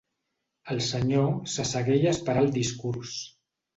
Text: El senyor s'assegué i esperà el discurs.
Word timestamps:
El 0.75 0.81
senyor 0.85 1.29
s'assegué 1.57 1.99
i 2.07 2.11
esperà 2.15 2.47
el 2.47 2.51
discurs. 2.57 3.19